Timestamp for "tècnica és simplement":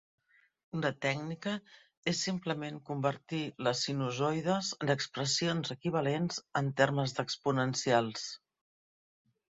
1.05-2.79